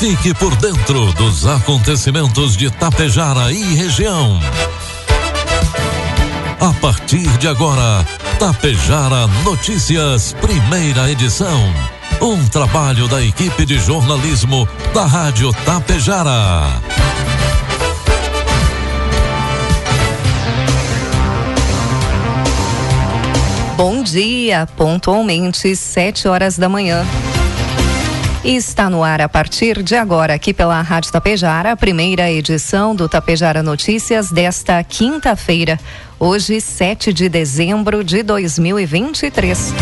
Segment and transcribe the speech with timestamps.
[0.00, 4.40] Fique por dentro dos acontecimentos de Tapejara e região.
[6.58, 8.02] A partir de agora,
[8.38, 11.60] Tapejara Notícias, primeira edição.
[12.18, 16.80] Um trabalho da equipe de jornalismo da Rádio Tapejara.
[23.76, 27.04] Bom dia, pontualmente, sete horas da manhã.
[28.42, 33.06] Está no ar a partir de agora, aqui pela Rádio Tapejara, a primeira edição do
[33.06, 35.78] Tapejara Notícias desta quinta-feira,
[36.18, 39.74] hoje, 7 de dezembro de 2023.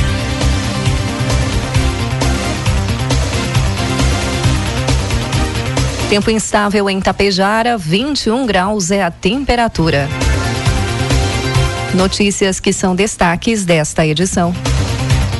[6.10, 10.08] Tempo instável em Tapejara, 21 graus é a temperatura.
[11.94, 14.52] Notícias que são destaques desta edição.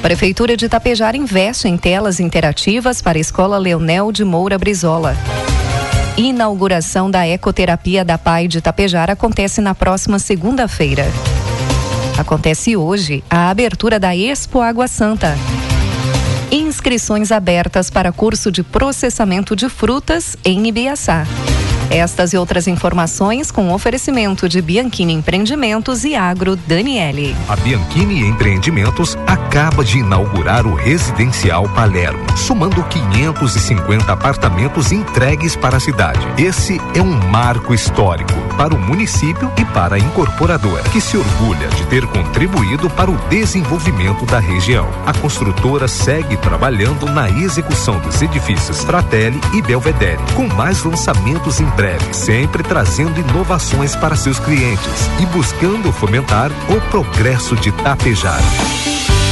[0.03, 5.17] Prefeitura de Itapejara investe em telas interativas para a Escola Leonel de Moura Brizola.
[6.17, 11.05] Inauguração da ecoterapia da PAI de Itapejara acontece na próxima segunda-feira.
[12.17, 15.37] Acontece hoje a abertura da Expo Água Santa.
[16.51, 21.27] Inscrições abertas para curso de processamento de frutas em Ibiaçá.
[21.91, 27.35] Estas e outras informações com oferecimento de Bianchini Empreendimentos e Agro Daniele.
[27.49, 35.81] A Bianchini Empreendimentos acaba de inaugurar o Residencial Palermo, somando 550 apartamentos entregues para a
[35.81, 36.21] cidade.
[36.37, 41.69] Esse é um marco histórico para o município e para a incorporadora, que se orgulha
[41.69, 44.89] de ter contribuído para o desenvolvimento da região.
[45.07, 51.78] A construtora segue trabalhando na execução dos edifícios Fratelli e Belvedere, com mais lançamentos em
[51.79, 58.41] breve, sempre trazendo inovações para seus clientes e buscando fomentar o progresso de Tapejar.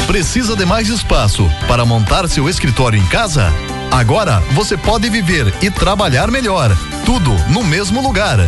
[0.06, 3.52] Precisa de mais espaço para montar seu escritório em casa?
[3.90, 6.70] Agora você pode viver e trabalhar melhor,
[7.04, 8.38] tudo no mesmo lugar.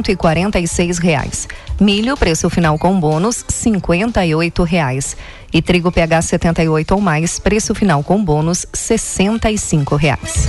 [1.02, 1.48] reais.
[1.80, 5.16] Milho preço final com bônus R$ reais.
[5.52, 8.96] E trigo PH 78 ou mais, preço final com bônus R$
[9.98, 10.46] reais.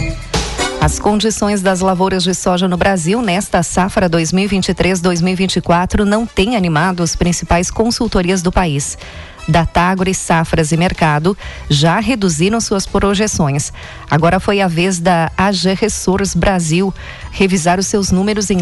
[0.79, 7.15] As condições das lavouras de soja no Brasil nesta safra 2023-2024 não têm animado as
[7.15, 8.95] principais consultorias do país.
[9.47, 11.37] Datagro Safras e Mercado
[11.69, 13.73] já reduziram suas projeções.
[14.09, 16.93] Agora foi a vez da AG Resource Brasil
[17.31, 18.59] revisar os seus números em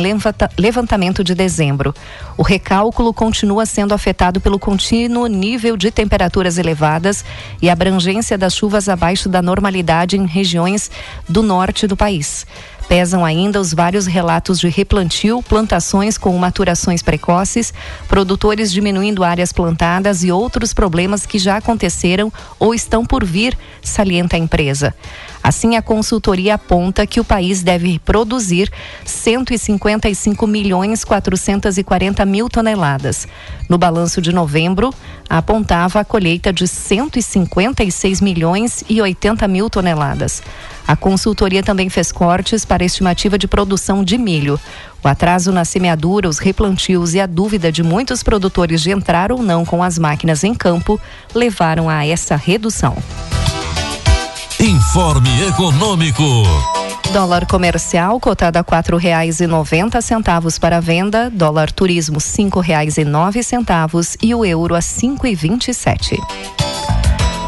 [0.58, 1.94] levantamento de dezembro.
[2.38, 7.24] O recálculo continua sendo afetado pelo contínuo nível de temperaturas elevadas
[7.62, 10.90] e abrangência das chuvas abaixo da normalidade em regiões
[11.28, 12.46] do norte do país.
[12.92, 17.74] Pesam ainda os vários relatos de replantio, plantações com maturações precoces,
[18.10, 22.30] produtores diminuindo áreas plantadas e outros problemas que já aconteceram
[22.60, 24.94] ou estão por vir, salienta a empresa.
[25.44, 28.72] Assim, a consultoria aponta que o país deve produzir
[29.04, 33.28] 155 milhões 440 mil toneladas.
[33.68, 34.94] No balanço de novembro,
[35.28, 40.44] apontava a colheita de 156 milhões e 80 mil toneladas.
[40.88, 44.60] A consultoria também fez cortes para a estimativa de produção de milho.
[45.04, 49.42] O atraso na semeadura, os replantios e a dúvida de muitos produtores de entrar ou
[49.42, 51.00] não com as máquinas em campo
[51.34, 52.96] levaram a essa redução.
[54.62, 56.24] Informe Econômico.
[57.12, 63.00] Dólar comercial cotado a quatro reais e noventa centavos para venda, dólar turismo cinco reais
[63.00, 66.16] e nove centavos e o euro a cinco e vinte e sete.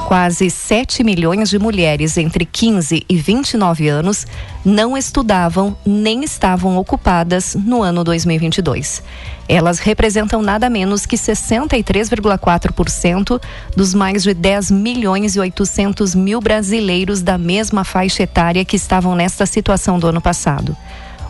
[0.08, 4.28] Quase 7 milhões de mulheres entre 15 e 29 anos
[4.64, 9.02] não estudavam nem estavam ocupadas no ano 2022.
[9.48, 13.42] Elas representam nada menos que 63,4%
[13.76, 19.16] dos mais de 10 milhões e 800 mil brasileiros da mesma faixa etária que estavam
[19.16, 20.76] nesta situação do ano passado.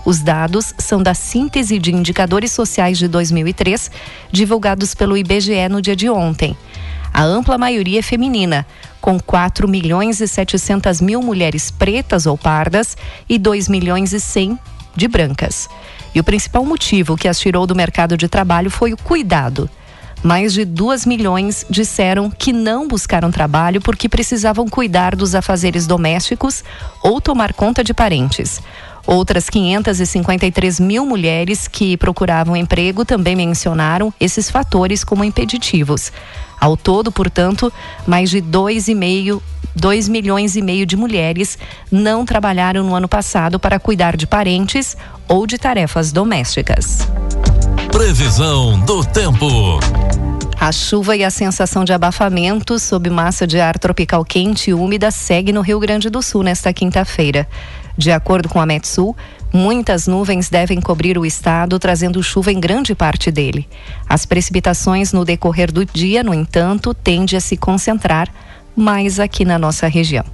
[0.05, 3.89] Os dados são da síntese de indicadores sociais de 2003,
[4.31, 6.57] divulgados pelo IBGE no dia de ontem.
[7.13, 8.65] A ampla maioria é feminina,
[8.99, 12.97] com 4 milhões e 700 mil mulheres pretas ou pardas
[13.29, 14.57] e 2 milhões e 100
[14.95, 15.69] de brancas.
[16.15, 19.69] E o principal motivo que as tirou do mercado de trabalho foi o cuidado.
[20.23, 26.63] mais de 2 milhões disseram que não buscaram trabalho porque precisavam cuidar dos afazeres domésticos
[27.01, 28.61] ou tomar conta de parentes.
[29.05, 36.11] Outras 553 mil mulheres que procuravam emprego também mencionaram esses fatores como impeditivos.
[36.59, 37.71] Ao todo, portanto,
[38.07, 39.41] mais de 2,5
[39.75, 41.57] 2 milhões e meio de mulheres
[41.91, 44.95] não trabalharam no ano passado para cuidar de parentes
[45.27, 47.07] ou de tarefas domésticas.
[47.91, 49.79] Previsão do tempo.
[50.59, 55.11] A chuva e a sensação de abafamento sob massa de ar tropical quente e úmida
[55.11, 57.47] segue no Rio Grande do Sul nesta quinta-feira.
[57.97, 59.15] De acordo com a Metsul,
[59.53, 63.67] muitas nuvens devem cobrir o estado, trazendo chuva em grande parte dele.
[64.09, 68.27] As precipitações no decorrer do dia, no entanto, tendem a se concentrar
[68.75, 70.25] mais aqui na nossa região.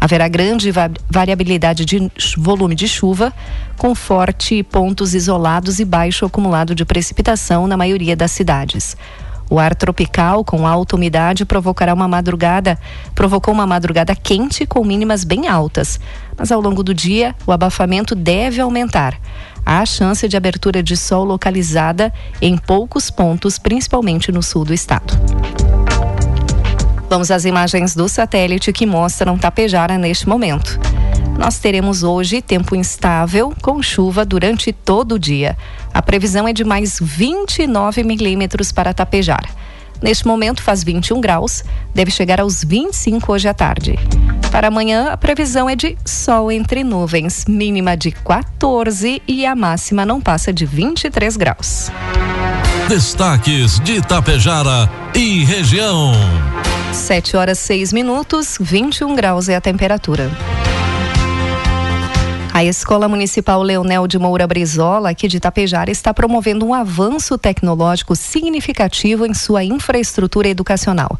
[0.00, 0.70] Haverá grande
[1.08, 3.32] variabilidade de volume de chuva,
[3.78, 8.96] com forte pontos isolados e baixo acumulado de precipitação na maioria das cidades.
[9.54, 12.76] O ar tropical com alta umidade provocará uma madrugada,
[13.14, 16.00] provocou uma madrugada quente com mínimas bem altas.
[16.36, 19.16] Mas ao longo do dia, o abafamento deve aumentar.
[19.64, 22.12] Há chance de abertura de sol localizada
[22.42, 25.14] em poucos pontos, principalmente no sul do estado.
[27.08, 30.80] Vamos às imagens do satélite que mostram Tapejara neste momento.
[31.38, 35.56] Nós teremos hoje tempo instável com chuva durante todo o dia.
[35.92, 39.44] A previsão é de mais 29 milímetros para Tapejar.
[40.00, 41.64] Neste momento faz 21 graus,
[41.94, 43.98] deve chegar aos 25 hoje à tarde.
[44.50, 50.04] Para amanhã, a previsão é de sol entre nuvens, mínima de 14 e a máxima
[50.04, 51.90] não passa de 23 graus.
[52.88, 56.12] Destaques de Itapejara e região.
[56.92, 60.30] 7 horas 6 minutos, 21 graus é a temperatura.
[62.54, 68.14] A Escola Municipal Leonel de Moura Brizola, aqui de Itapejara, está promovendo um avanço tecnológico
[68.14, 71.18] significativo em sua infraestrutura educacional.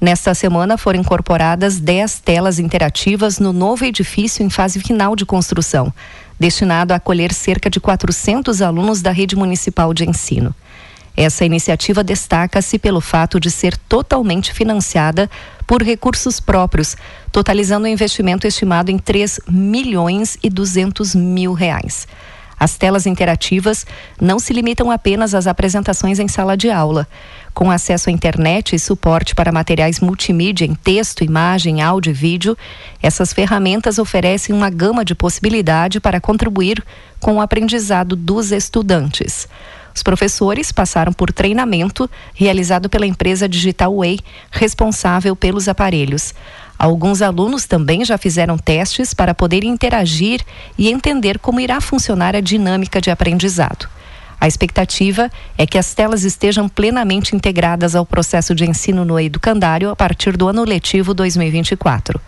[0.00, 5.92] Nesta semana foram incorporadas 10 telas interativas no novo edifício em fase final de construção,
[6.38, 10.54] destinado a acolher cerca de 400 alunos da rede municipal de ensino.
[11.16, 15.28] Essa iniciativa destaca-se pelo fato de ser totalmente financiada
[15.66, 16.96] por recursos próprios,
[17.32, 22.06] totalizando um investimento estimado em 3 milhões e 200 mil reais.
[22.58, 23.84] As telas interativas
[24.18, 27.06] não se limitam apenas às apresentações em sala de aula.
[27.52, 32.56] Com acesso à internet e suporte para materiais multimídia em texto, imagem, áudio e vídeo,
[33.02, 36.82] essas ferramentas oferecem uma gama de possibilidade para contribuir
[37.20, 39.46] com o aprendizado dos estudantes.
[39.96, 44.18] Os professores passaram por treinamento realizado pela empresa Digital Way,
[44.50, 46.34] responsável pelos aparelhos.
[46.78, 50.42] Alguns alunos também já fizeram testes para poder interagir
[50.76, 53.88] e entender como irá funcionar a dinâmica de aprendizado.
[54.38, 59.88] A expectativa é que as telas estejam plenamente integradas ao processo de ensino no educandário
[59.88, 62.20] a partir do ano letivo 2024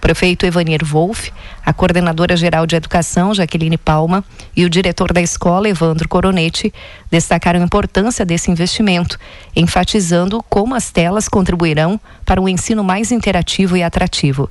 [0.00, 1.32] prefeito Evanier Wolff,
[1.64, 6.72] a coordenadora geral de educação, Jaqueline Palma, e o diretor da escola, Evandro Coronetti,
[7.10, 9.18] destacaram a importância desse investimento,
[9.54, 14.48] enfatizando como as telas contribuirão para um ensino mais interativo e atrativo.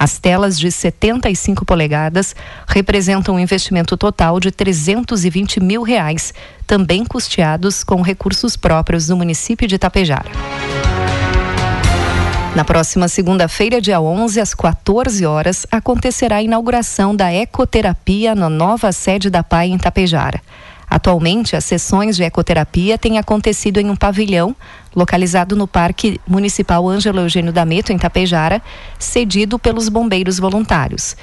[0.00, 2.34] As telas de 75 polegadas
[2.66, 6.32] representam um investimento total de 320 mil reais,
[6.66, 10.30] também custeados com recursos próprios do município de Itapejara.
[12.54, 18.90] Na próxima segunda-feira, dia 11, às 14 horas, acontecerá a inauguração da ecoterapia na nova
[18.90, 20.42] sede da PAI em Tapejara.
[20.88, 24.56] Atualmente, as sessões de ecoterapia têm acontecido em um pavilhão
[24.96, 28.60] localizado no Parque Municipal Ângelo Eugênio D'Ameto, em Tapejara,
[28.98, 31.16] cedido pelos bombeiros voluntários.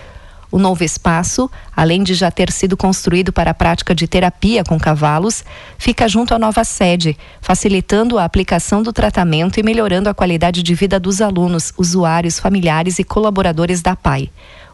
[0.51, 4.79] O novo espaço, além de já ter sido construído para a prática de terapia com
[4.79, 5.43] cavalos,
[5.77, 10.73] fica junto à nova sede, facilitando a aplicação do tratamento e melhorando a qualidade de
[10.73, 14.29] vida dos alunos, usuários, familiares e colaboradores da PAI.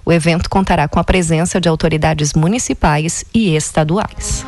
[0.06, 4.46] O evento contará com a presença de autoridades municipais e estaduais.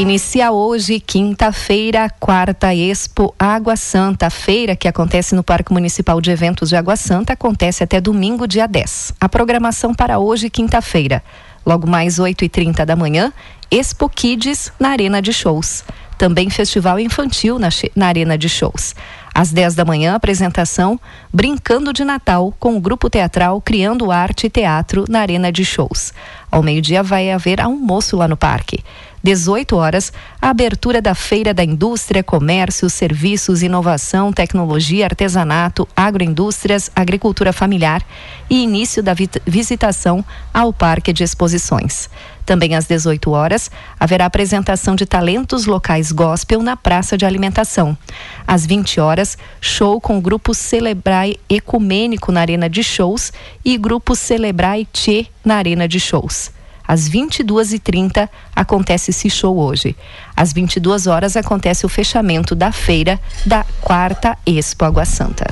[0.00, 4.28] Inicia hoje, quinta-feira, quarta Expo Água Santa.
[4.28, 8.48] A feira que acontece no Parque Municipal de Eventos de Água Santa acontece até domingo,
[8.48, 9.12] dia 10.
[9.20, 11.22] A programação para hoje, quinta-feira.
[11.66, 13.30] Logo mais 8h30 da manhã,
[13.70, 15.84] Expo Kids na Arena de Shows.
[16.16, 18.94] Também festival infantil na, na Arena de Shows.
[19.34, 20.98] Às 10 da manhã, apresentação
[21.32, 26.12] Brincando de Natal com o grupo teatral Criando Arte e Teatro na Arena de Shows.
[26.50, 28.82] Ao meio-dia vai haver almoço lá no parque.
[29.22, 37.52] 18 horas, a abertura da Feira da Indústria, Comércio, Serviços, Inovação, Tecnologia, Artesanato, Agroindústrias, Agricultura
[37.52, 38.02] Familiar
[38.48, 39.14] e início da
[39.46, 40.24] visitação
[40.54, 42.08] ao Parque de Exposições.
[42.46, 47.96] Também às 18 horas, haverá apresentação de talentos locais gospel na Praça de Alimentação.
[48.46, 53.32] Às 20 horas, show com o grupo Celebrai Ecumênico na Arena de Shows
[53.64, 56.50] e grupo Celebrai Tchê na Arena de Shows.
[56.90, 59.94] Às 22h30 acontece esse show hoje.
[60.36, 65.46] Às 22 horas acontece o fechamento da feira da quarta Expo Água Santa.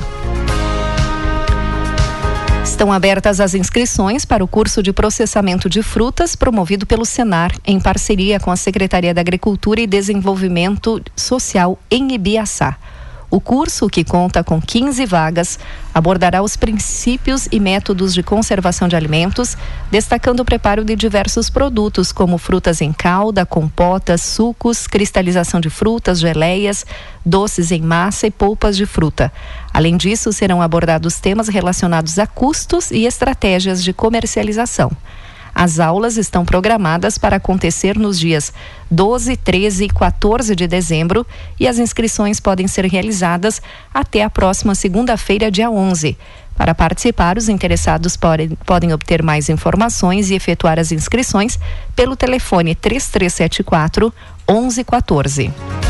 [2.61, 7.79] Estão abertas as inscrições para o curso de processamento de frutas promovido pelo Senar, em
[7.79, 12.75] parceria com a Secretaria da Agricultura e Desenvolvimento Social em Ibiaçá.
[13.31, 15.59] O curso, que conta com 15 vagas,
[15.93, 19.55] abordará os princípios e métodos de conservação de alimentos,
[19.91, 26.19] destacando o preparo de diversos produtos, como frutas em calda, compotas, sucos, cristalização de frutas,
[26.19, 26.83] geleias,
[27.23, 29.31] doces em massa e polpas de fruta.
[29.71, 34.91] Além disso, serão abordados temas relacionados a custos e estratégias de comercialização.
[35.53, 38.53] As aulas estão programadas para acontecer nos dias
[38.89, 41.25] 12, 13 e 14 de dezembro
[41.59, 43.61] e as inscrições podem ser realizadas
[43.93, 46.17] até a próxima segunda-feira, dia 11.
[46.55, 51.57] Para participar, os interessados podem, podem obter mais informações e efetuar as inscrições
[51.95, 54.13] pelo telefone 3374
[54.49, 55.88] 1114.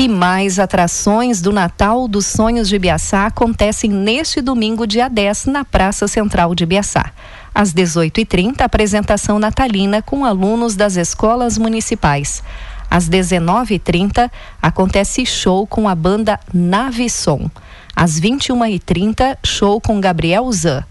[0.00, 5.62] E mais atrações do Natal dos Sonhos de Biaçá acontecem neste domingo, dia 10, na
[5.62, 7.12] Praça Central de Biaçá.
[7.54, 12.42] Às 18h30, apresentação natalina com alunos das escolas municipais.
[12.90, 14.30] Às 19h30,
[14.62, 17.50] acontece show com a banda Navisson.
[17.94, 20.82] Às 21h30, show com Gabriel Zan.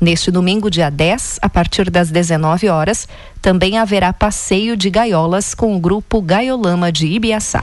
[0.00, 3.06] Neste domingo, dia 10, a partir das 19 horas,
[3.42, 7.62] também haverá passeio de gaiolas com o grupo Gaiolama de Ibiaçá.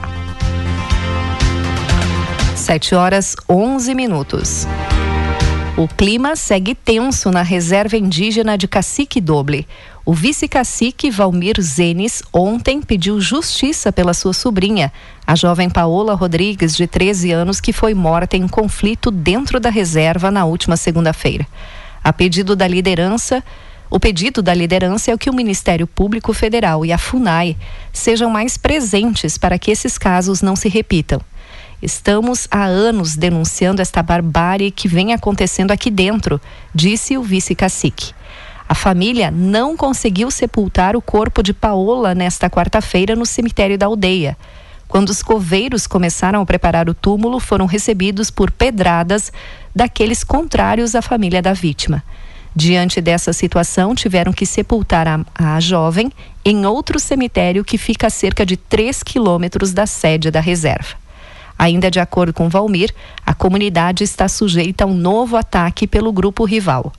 [2.64, 4.66] 7 horas 11 minutos.
[5.76, 9.68] O clima segue tenso na reserva indígena de Cacique Doble.
[10.02, 14.90] O vice-cacique Valmir Zenes ontem pediu justiça pela sua sobrinha,
[15.26, 20.30] a jovem Paola Rodrigues, de 13 anos, que foi morta em conflito dentro da reserva
[20.30, 21.46] na última segunda-feira.
[22.02, 23.44] A pedido da liderança,
[23.90, 27.58] o pedido da liderança é que o Ministério Público Federal e a FUNAI
[27.92, 31.20] sejam mais presentes para que esses casos não se repitam.
[31.82, 36.40] Estamos há anos denunciando esta barbárie que vem acontecendo aqui dentro,
[36.74, 38.12] disse o vice-cacique.
[38.68, 44.36] A família não conseguiu sepultar o corpo de Paola nesta quarta-feira no cemitério da aldeia.
[44.88, 49.32] Quando os coveiros começaram a preparar o túmulo, foram recebidos por pedradas
[49.74, 52.02] daqueles contrários à família da vítima.
[52.56, 56.12] Diante dessa situação, tiveram que sepultar a, a jovem
[56.44, 61.03] em outro cemitério que fica a cerca de 3 quilômetros da sede da reserva.
[61.58, 62.92] Ainda de acordo com Valmir,
[63.24, 66.92] a comunidade está sujeita a um novo ataque pelo grupo rival.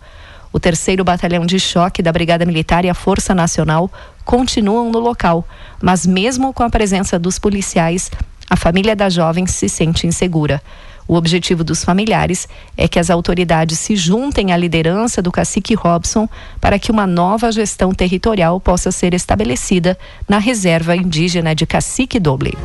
[0.52, 3.92] O terceiro batalhão de choque da Brigada Militar e a Força Nacional
[4.24, 5.46] continuam no local,
[5.82, 8.10] mas mesmo com a presença dos policiais,
[8.50, 10.62] a família da jovem se sente insegura.
[11.08, 16.28] O objetivo dos familiares é que as autoridades se juntem à liderança do cacique Robson
[16.60, 19.98] para que uma nova gestão territorial possa ser estabelecida
[20.28, 22.58] na reserva indígena de Cacique Doble.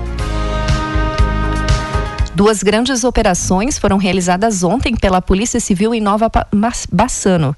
[2.41, 6.33] Duas grandes operações foram realizadas ontem pela Polícia Civil em Nova
[6.91, 7.55] Bassano.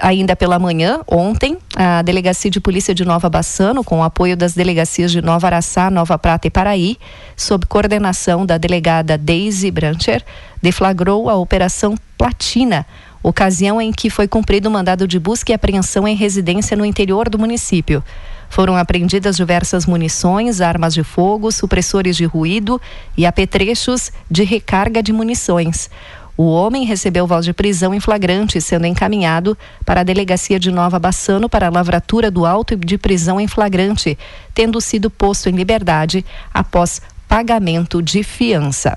[0.00, 4.54] Ainda pela manhã, ontem, a Delegacia de Polícia de Nova Bassano, com o apoio das
[4.54, 6.96] delegacias de Nova Araçá, Nova Prata e Paraí,
[7.36, 10.24] sob coordenação da delegada Daisy Brancher,
[10.62, 12.86] deflagrou a Operação Platina,
[13.20, 17.28] ocasião em que foi cumprido o mandado de busca e apreensão em residência no interior
[17.28, 18.04] do município.
[18.48, 22.80] Foram apreendidas diversas munições, armas de fogo, supressores de ruído
[23.16, 25.90] e apetrechos de recarga de munições.
[26.36, 30.96] O homem recebeu voz de prisão em flagrante, sendo encaminhado para a delegacia de Nova
[30.96, 34.16] Bassano para a lavratura do auto de prisão em flagrante,
[34.54, 36.24] tendo sido posto em liberdade
[36.54, 38.96] após pagamento de fiança.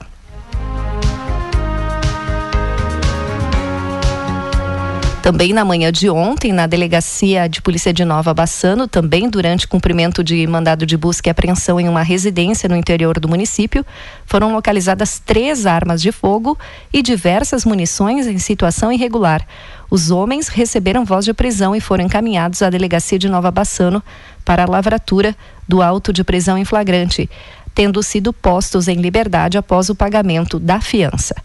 [5.21, 10.23] Também na manhã de ontem, na delegacia de polícia de Nova Bassano, também durante cumprimento
[10.23, 13.85] de mandado de busca e apreensão em uma residência no interior do município,
[14.25, 16.57] foram localizadas três armas de fogo
[16.91, 19.45] e diversas munições em situação irregular.
[19.91, 24.01] Os homens receberam voz de prisão e foram encaminhados à delegacia de Nova Bassano
[24.43, 25.35] para a lavratura
[25.67, 27.29] do auto de prisão em flagrante,
[27.75, 31.35] tendo sido postos em liberdade após o pagamento da fiança.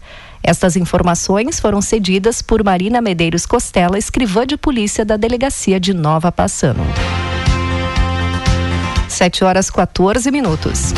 [0.43, 6.31] Estas informações foram cedidas por Marina Medeiros Costela, escrivã de polícia da Delegacia de Nova
[6.31, 6.85] Passano.
[9.09, 10.93] 7 horas 14 minutos.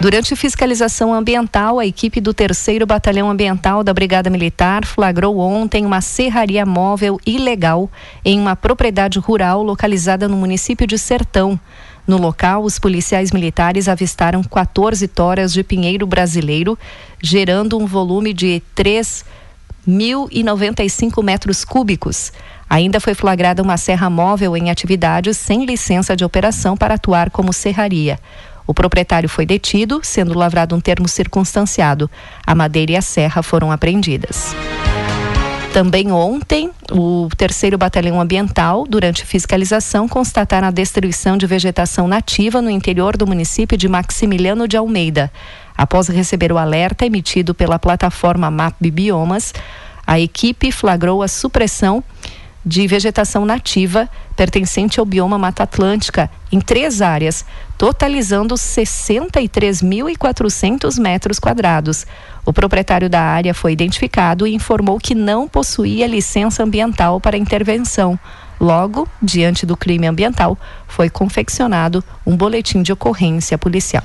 [0.00, 6.00] Durante fiscalização ambiental, a equipe do terceiro Batalhão Ambiental da Brigada Militar flagrou ontem uma
[6.00, 7.90] serraria móvel ilegal
[8.24, 11.58] em uma propriedade rural localizada no município de Sertão.
[12.06, 16.78] No local, os policiais militares avistaram 14 toras de pinheiro brasileiro,
[17.20, 22.32] gerando um volume de 3.095 metros cúbicos.
[22.70, 27.52] Ainda foi flagrada uma serra móvel em atividade sem licença de operação para atuar como
[27.52, 28.20] serraria.
[28.66, 32.10] O proprietário foi detido, sendo lavrado um termo circunstanciado.
[32.44, 34.54] A madeira e a serra foram apreendidas.
[35.76, 42.70] Também ontem, o terceiro batalhão ambiental, durante fiscalização, constataram a destruição de vegetação nativa no
[42.70, 45.30] interior do município de Maximiliano de Almeida.
[45.76, 49.52] Após receber o alerta emitido pela plataforma Map Biomas,
[50.06, 52.02] a equipe flagrou a supressão
[52.66, 57.44] de vegetação nativa pertencente ao bioma Mata Atlântica em três áreas,
[57.78, 62.04] totalizando 63.400 metros quadrados.
[62.44, 68.18] O proprietário da área foi identificado e informou que não possuía licença ambiental para intervenção.
[68.58, 70.58] Logo, diante do crime ambiental,
[70.88, 74.02] foi confeccionado um boletim de ocorrência policial.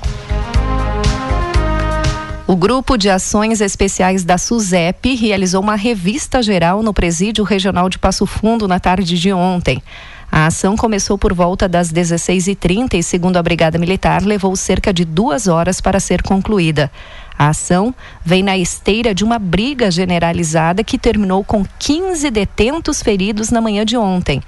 [2.52, 7.98] O Grupo de Ações Especiais da SUSEP realizou uma revista geral no Presídio Regional de
[7.98, 9.82] Passo Fundo na tarde de ontem.
[10.30, 15.02] A ação começou por volta das 16h30 e, segundo a Brigada Militar, levou cerca de
[15.02, 16.92] duas horas para ser concluída.
[17.38, 23.50] A ação vem na esteira de uma briga generalizada que terminou com 15 detentos feridos
[23.50, 24.42] na manhã de ontem.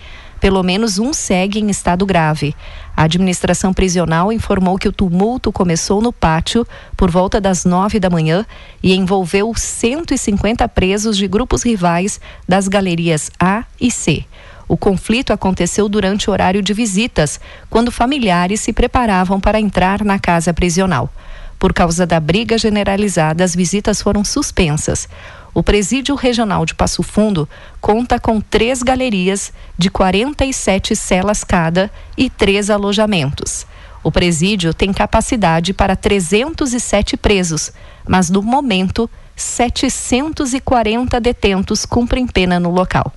[0.45, 2.55] Pelo menos um segue em estado grave.
[2.95, 6.67] A administração prisional informou que o tumulto começou no pátio
[6.99, 8.45] por volta das nove da manhã
[8.83, 14.27] e envolveu 150 presos de grupos rivais das galerias A e C.
[14.69, 20.19] O conflito aconteceu durante o horário de visitas, quando familiares se preparavam para entrar na
[20.19, 21.11] casa prisional.
[21.59, 25.09] Por causa da briga generalizada, as visitas foram suspensas.
[25.55, 27.49] O Presídio Regional de Passo Fundo
[27.81, 33.65] conta com três galerias de 47 celas cada e três alojamentos.
[34.03, 37.73] O presídio tem capacidade para 307 presos,
[38.07, 43.13] mas no momento 740 detentos cumprem pena no local.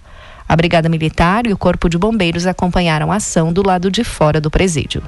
[0.48, 4.40] A Brigada Militar e o Corpo de Bombeiros acompanharam a ação do lado de fora
[4.40, 5.02] do presídio.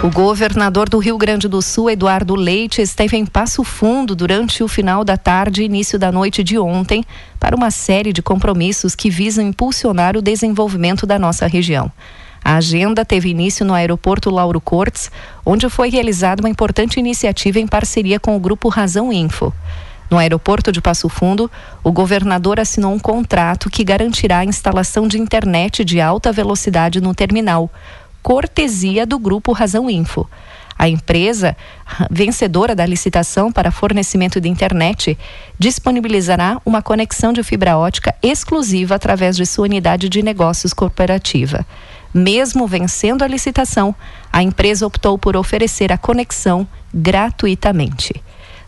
[0.00, 4.68] O governador do Rio Grande do Sul, Eduardo Leite, esteve em Passo Fundo durante o
[4.68, 7.04] final da tarde e início da noite de ontem
[7.40, 11.90] para uma série de compromissos que visam impulsionar o desenvolvimento da nossa região.
[12.44, 15.10] A agenda teve início no aeroporto Lauro Cortes,
[15.44, 19.52] onde foi realizada uma importante iniciativa em parceria com o grupo Razão Info.
[20.08, 21.50] No aeroporto de Passo Fundo,
[21.82, 27.12] o governador assinou um contrato que garantirá a instalação de internet de alta velocidade no
[27.12, 27.68] terminal
[28.22, 30.28] cortesia do Grupo Razão Info.
[30.78, 31.56] A empresa,
[32.08, 35.18] vencedora da licitação para fornecimento de internet,
[35.58, 41.66] disponibilizará uma conexão de fibra ótica exclusiva através de sua unidade de negócios corporativa.
[42.14, 43.94] Mesmo vencendo a licitação,
[44.32, 48.22] a empresa optou por oferecer a conexão gratuitamente.